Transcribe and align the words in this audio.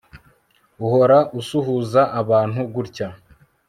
Uhora 0.85 1.17
usuhuza 1.39 2.01
abantu 2.21 2.59
gutya 2.73 3.07